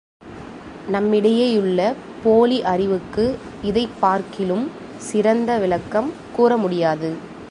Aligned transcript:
நம்மிடையேயுள்ள 0.91 1.93
போலி 2.23 2.63
அறிவுக்கு 2.63 3.37
இதைப் 3.61 3.89
பார்க்கிலும் 3.99 4.71
சிறந்த 4.97 5.57
விளக்கம் 5.57 6.11
கூறமுடியாது. 6.37 7.11